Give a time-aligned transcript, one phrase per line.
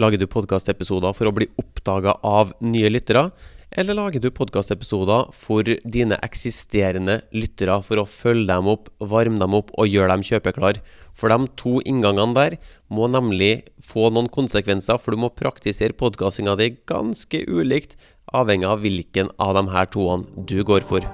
[0.00, 3.26] Lager du podkastepisoder for å bli oppdaga av nye lyttere,
[3.76, 9.56] eller lager du podkastepisoder for dine eksisterende lyttere for å følge dem opp, varme dem
[9.56, 10.80] opp og gjøre dem kjøpeklar?
[11.16, 12.58] For de to inngangene der
[12.88, 17.96] må nemlig få noen konsekvenser, for du må praktisere podkastinga di ganske ulikt,
[18.32, 21.04] avhengig av hvilken av de her toene du går for.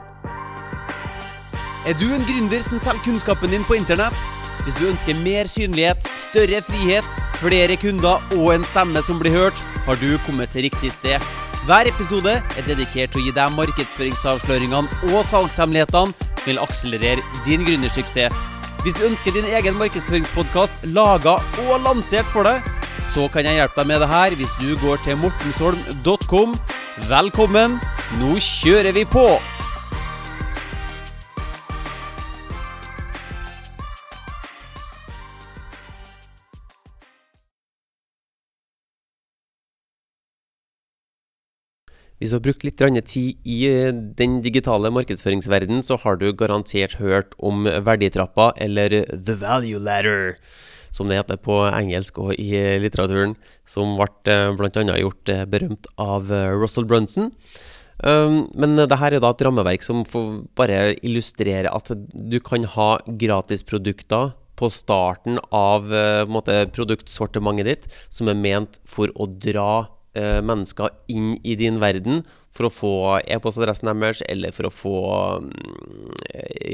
[1.86, 4.47] Er du en gründer som selger kunnskapen din på internett?
[4.69, 7.07] Hvis du ønsker mer synlighet, større frihet,
[7.41, 9.57] flere kunder og en stemme som blir hørt,
[9.87, 11.25] har du kommet til riktig sted.
[11.64, 17.64] Hver episode er dedikert til å gi deg markedsføringsavsløringene og salgshemmelighetene som vil akselerere din
[17.64, 18.45] gründersuksess.
[18.85, 22.61] Hvis du ønsker din egen markedsføringspodkast laga og lansert for deg,
[23.14, 26.59] så kan jeg hjelpe deg med det her hvis du går til mortensholm.com.
[27.09, 27.81] Velkommen,
[28.21, 29.31] nå kjører vi på!
[42.19, 46.98] Hvis du har brukt litt tid i eh, den digitale markedsføringsverdenen, så har du garantert
[46.98, 50.34] hørt om verditrappa, eller The Value Ladder,
[50.91, 52.51] som det heter på engelsk og i
[52.83, 53.37] litteraturen,
[53.69, 54.98] som ble eh, bl.a.
[54.98, 57.31] gjort eh, berømt av Russell Brunson.
[57.98, 60.05] Um, men det her er da et rammeverk som
[60.59, 65.91] bare illustrere at du kan ha gratisprodukter på starten av
[66.75, 72.22] produktsortimentet ditt som er ment for å dra eh, mennesker inn i din verden
[72.55, 74.94] for å få e-postadressen deres, eller for å få
[75.44, 76.14] mm,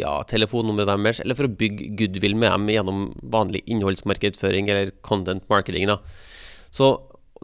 [0.00, 5.44] ja, telefonnummeret deres, eller for å bygge goodwill med dem gjennom vanlig innholdsmarkedsføring eller content
[5.52, 5.90] marketing.
[5.90, 5.98] Da.
[6.74, 6.94] Så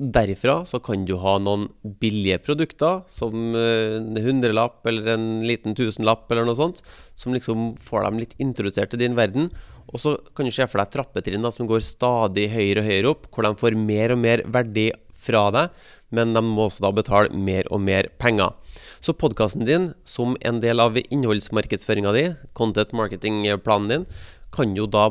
[0.01, 1.69] derifra så kan du ha noen
[2.01, 6.81] billige produkter, som eh, en hundrelapp eller en liten tusenlapp eller noe sånt,
[7.21, 9.51] som liksom får dem litt introdusert til din verden.
[9.91, 13.31] Og så kan du se for deg trappetrinn som går stadig høyere og høyere opp,
[13.35, 14.89] hvor de får mer og mer verdi
[15.21, 15.73] fra deg,
[16.15, 18.57] men de må også da betale mer og mer penger.
[19.05, 22.25] Så podkasten din, som en del av innholdsmarkedsføringa di,
[22.59, 24.07] content marketing-planen din,
[24.55, 25.09] kan jo da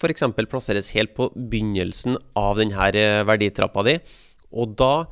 [0.00, 0.24] f.eks.
[0.48, 3.98] plasseres helt på begynnelsen av denne eh, verditrappa di.
[4.50, 5.06] Og da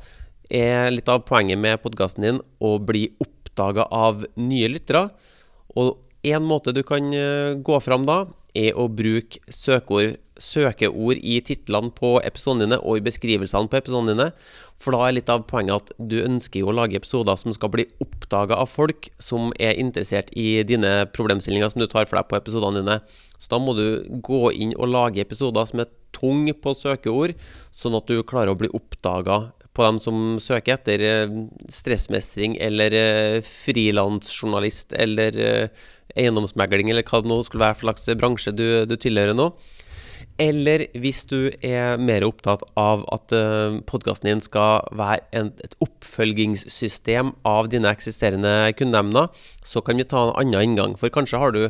[0.49, 5.07] er litt av poenget med podkasten din å bli oppdaga av nye lyttere.
[5.77, 8.23] Og en måte du kan eh, gå fram da,
[8.57, 14.15] er å bruke søkeord, søkeord i titlene på episodene dine og i beskrivelsene på episodene
[14.15, 14.29] dine.
[14.79, 17.71] For da er litt av poenget at du ønsker jo å lage episoder som skal
[17.73, 22.29] bli oppdaga av folk som er interessert i dine problemstillinger som du tar for deg
[22.31, 22.99] på episodene dine.
[23.35, 27.35] Så da må du gå inn og lage episoder som er tung på søkeord,
[27.75, 31.35] sånn at du klarer å bli oppdaga på dem som søker etter eh,
[31.71, 35.85] stressmestring eller eh, frilansjournalist eller eh,
[36.19, 39.51] eiendomsmegling, eller hva det nå skulle være for slags bransje du, du tilhører nå.
[40.39, 47.33] Eller hvis du er mer opptatt av at uh, podkasten din skal være et oppfølgingssystem
[47.43, 49.27] av dine eksisterende kundeemner,
[49.67, 50.95] så kan vi ta en annen inngang.
[50.95, 51.65] For kanskje har du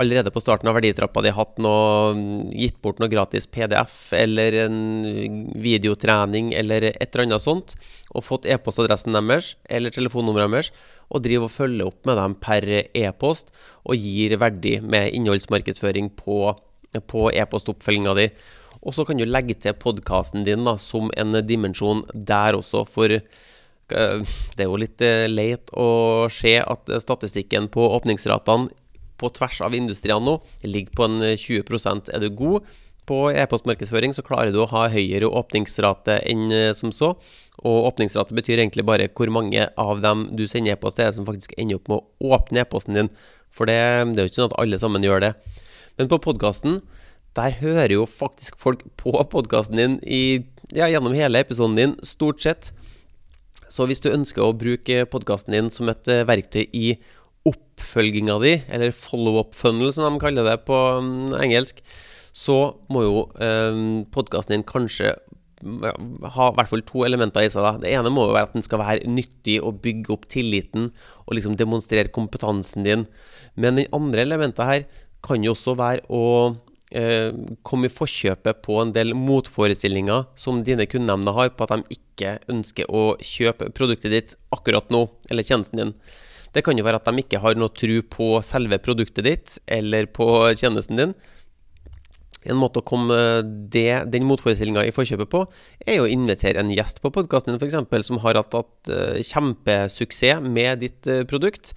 [0.00, 2.12] allerede på starten av verditrappa di hatt noe,
[2.52, 4.78] gitt bort noe gratis PDF eller en
[5.56, 7.74] videotrening eller et eller annet sånt,
[8.12, 10.72] og fått e-postadressen deres eller telefonnummeret deres,
[11.10, 13.48] og driver og følger opp med dem per e-post
[13.82, 16.52] og gir verdi med innholdsmarkedsføring på,
[16.98, 18.26] på e-postoppfølginga di.
[18.80, 23.12] Og så kan du legge til podkasten din da, som en dimensjon der også, for
[23.12, 23.22] eh,
[23.90, 28.70] det er jo litt eh, leit å se at statistikken på åpningsratene
[29.20, 32.70] på tvers av industriene nå ligger på en 20% Er du god
[33.10, 37.14] på e-postmarkedsføring, så klarer du å ha høyere åpningsrate enn eh, som så.
[37.60, 41.56] Og åpningsrate betyr egentlig bare hvor mange av dem du sender e-post til, som faktisk
[41.58, 43.10] ender opp med å åpne e-posten din.
[43.50, 43.80] For det,
[44.14, 45.32] det er jo ikke sånn at alle sammen gjør det.
[46.00, 46.78] Men på podkasten,
[47.36, 50.40] der hører jo faktisk folk på podkasten din i,
[50.72, 52.70] ja, gjennom hele episoden din, stort sett.
[53.68, 56.94] Så hvis du ønsker å bruke podkasten din som et eh, verktøy i
[57.44, 61.84] oppfølginga di, eller follow-up funnel som de kaller det på um, engelsk,
[62.32, 62.56] så
[62.88, 63.84] må jo eh,
[64.16, 65.12] podkasten din kanskje
[65.60, 67.60] ha i hvert fall to elementer i seg.
[67.60, 67.74] Da.
[67.82, 70.88] Det ene må jo være at den skal være nyttig og bygge opp tilliten
[71.26, 73.04] og liksom demonstrere kompetansen din.
[73.60, 74.88] Men det andre elementet her
[75.24, 76.24] kan jo også være å
[76.96, 77.30] eh,
[77.66, 82.38] komme i forkjøpet på en del motforestillinger som dine kundenemnder har på at de ikke
[82.52, 85.94] ønsker å kjøpe produktet ditt akkurat nå, eller tjenesten din.
[86.50, 90.10] Det kan jo være at de ikke har noe tro på selve produktet ditt eller
[90.10, 90.26] på
[90.58, 91.14] tjenesten din.
[92.48, 93.16] En måte å komme
[93.72, 95.42] det, den motforestillinga i forkjøpet på,
[95.84, 98.06] er å invitere en gjest på podkasten din f.eks.
[98.08, 101.74] som har hatt, hatt uh, kjempesuksess med ditt uh, produkt.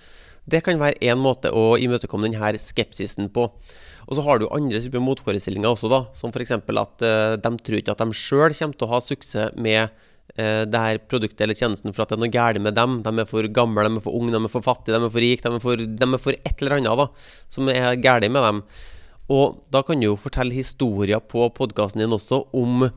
[0.50, 3.48] Det kan være én måte å imøtekomme denne skepsisen på.
[4.07, 6.01] Og så har du andre typer motforestillinger også, da.
[6.18, 6.51] Som f.eks.
[6.57, 10.63] at uh, de tror ikke at de sjøl kommer til å ha suksess med uh,
[10.68, 13.00] det her produktet eller tjenesten for at det er noe galt med dem.
[13.06, 15.24] De er for gamle, de er for unge, de er for fattige, de er for
[15.24, 17.07] rike, de de er for et eller annet da,
[17.56, 18.62] som er galt med dem.
[19.31, 22.89] Og da kan du jo fortelle historier på podkasten din også om,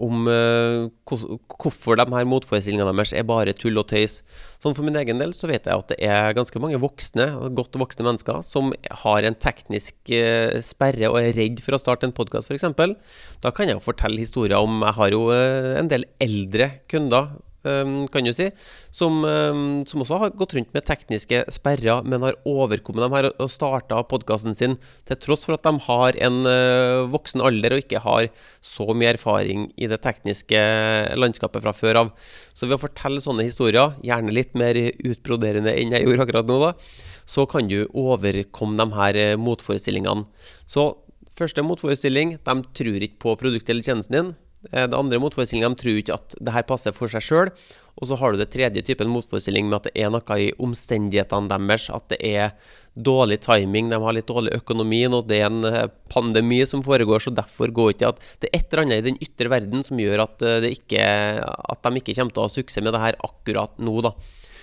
[0.00, 4.20] om uh, hvorfor de her motforestillingene deres er bare tull og tøys.
[4.62, 7.76] Sånn For min egen del så vet jeg at det er ganske mange voksne, godt
[7.80, 8.72] voksne mennesker som
[9.04, 12.68] har en teknisk uh, sperre og er redd for å starte en podkast, f.eks.
[13.44, 17.34] Da kan jeg jo fortelle historier om Jeg har jo uh, en del eldre kunder
[17.62, 18.48] kan du si,
[18.90, 23.28] som, ehm, som, også har gått rundt med tekniske sperrer, men har overkommet dem her
[23.30, 27.84] og starta podkasten sin til tross for at de har en uh, voksen alder og
[27.84, 28.28] ikke har
[28.64, 30.64] så mye erfaring i det tekniske
[31.18, 32.12] landskapet fra før av.
[32.50, 36.58] Så ved å fortelle sånne historier, gjerne litt mer utbroderende enn jeg gjorde akkurat nå,
[36.66, 36.74] da,
[37.28, 40.26] så kan du overkomme de her eh, motforestillingene.
[40.66, 40.90] Så
[41.38, 44.32] første motforestilling, de tror ikke på produktet eller tjenesten din.
[44.70, 47.50] Eh, det andre motforestillinga de tror ikke at det her passer for seg sjøl.
[48.00, 51.50] Og så har du det tredje typen motforestilling med at det er noe i omstendighetene
[51.50, 51.88] deres.
[51.92, 52.54] At det er
[52.92, 57.24] dårlig timing, de har litt dårlig økonomi, nå, det er en eh, pandemi som foregår.
[57.24, 60.00] Så derfor går ikke at det er et eller annet i den ytre verden som
[60.00, 61.02] gjør at, eh, ikke,
[61.42, 63.98] at de ikke kommer til å ha suksess med det her akkurat nå.
[64.04, 64.14] da.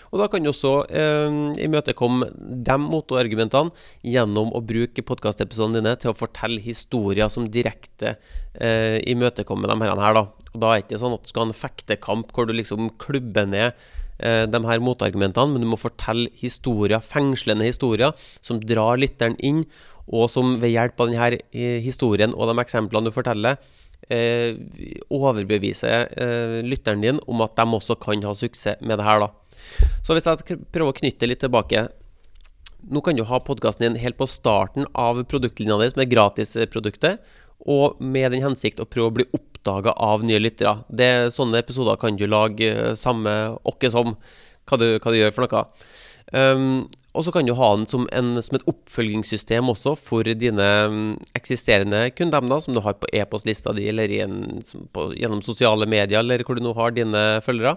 [0.10, 2.32] Og da kan du også eh, imøtekomme
[2.66, 3.74] de motargumentene
[4.06, 8.16] gjennom å bruke podkastepisodene dine til å fortelle historier som direkte
[8.56, 10.18] eh, imøtekommer de her.
[10.18, 10.26] Da.
[10.54, 12.92] Og da er det ikke sånn at du skal ha en fektekamp hvor du liksom
[13.02, 13.70] klubber ned
[14.24, 19.66] eh, de her motargumentene, men du må fortelle historier, fengslende historier som drar lytteren inn,
[20.10, 23.60] og som ved hjelp av denne eh, historien og de eksemplene du forteller,
[24.10, 24.58] eh,
[25.14, 29.22] overbeviser eh, lytteren din om at de også kan ha suksess med det her.
[29.26, 29.30] da.
[30.06, 31.88] Så hvis jeg prøver å knytte litt tilbake
[32.90, 37.26] Nå kan du ha podkasten din helt på starten av produktlinja di, som er gratisproduktet,
[37.68, 40.78] og med den hensikt å prøve å bli oppdaga av nye lyttere.
[40.88, 43.34] Det, sånne episoder kan du lage eh, samme
[43.68, 44.16] åkke som
[44.70, 45.66] hva du, hva du, gjør for noe.
[46.32, 50.68] Um, og så kan du ha den som, en, som, et oppfølgingssystem også for dine
[50.88, 51.00] um,
[51.36, 54.62] eksisterende kundemner, som du har på e-postlista di, eller en,
[54.94, 57.76] på, gjennom sosiale medier, eller hvor du nå har dine følgere.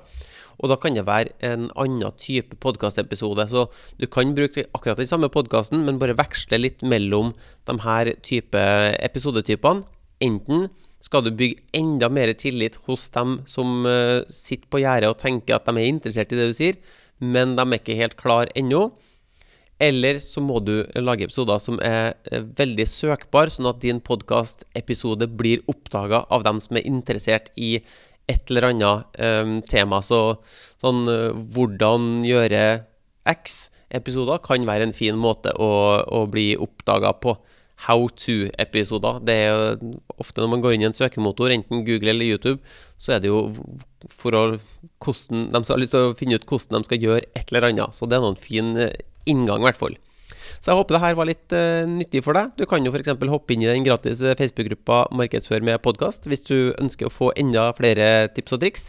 [0.62, 3.48] Og da kan det være en annen type podkastepisode.
[3.50, 3.66] Så
[3.98, 7.34] du kan bruke akkurat den samme podkasten, men bare veksle litt mellom
[7.66, 8.62] de her type
[9.02, 9.82] episodetypene.
[10.22, 10.68] Enten
[11.02, 15.58] skal du bygge enda mer tillit hos dem som uh, sitter på gjerdet og tenker
[15.58, 16.78] at de er interessert i det du sier,
[17.18, 18.92] men de er ikke helt klar ennå.
[19.82, 25.26] Eller så må du lage episoder som er eh, veldig søkbare, sånn at din podkastepisode
[25.34, 27.80] blir oppdaga av dem som er interessert i
[28.30, 30.02] et eller annet um, tema.
[30.04, 30.20] Så
[30.82, 32.62] sånn uh, hvordan gjøre
[33.28, 35.72] X-episoder kan være en fin måte å,
[36.02, 37.36] å bli oppdaga på.
[37.82, 39.18] How to-episoder.
[39.26, 42.60] Det er jo ofte når man går inn i en søkemotor, enten Google eller YouTube,
[42.94, 43.48] så er det jo
[44.06, 44.42] for å
[45.02, 47.96] hvordan, De har lyst til å finne ut hvordan de skal gjøre et eller annet.
[47.96, 48.94] Så det er noen fin eh,
[49.26, 49.98] inngang, i hvert fall.
[50.60, 52.52] Så jeg håper det her var litt uh, nyttig for deg.
[52.58, 53.14] Du kan jo f.eks.
[53.32, 57.32] hoppe inn i den gratis eh, Facebook-gruppa Markedsfør med podkast hvis du ønsker å få
[57.38, 58.88] enda flere tips og triks.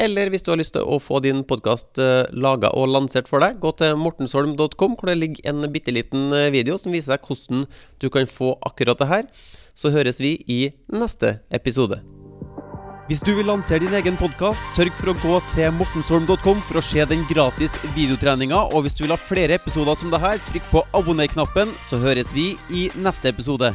[0.00, 3.44] Eller hvis du har lyst til å få din podkast eh, laga og lansert for
[3.44, 7.68] deg, gå til mortensholm.com, hvor det ligger en bitte liten video som viser deg hvordan
[8.02, 9.30] du kan få akkurat det her.
[9.74, 10.60] Så høres vi i
[10.94, 12.02] neste episode.
[13.04, 16.84] Hvis du vil lansere din egen podkast, sørg for å gå til mortensholm.com for å
[16.84, 18.62] se den gratis videotreninga.
[18.72, 22.32] Og hvis du vil ha flere episoder som det her, trykk på abonner-knappen, så høres
[22.32, 23.74] vi i neste episode.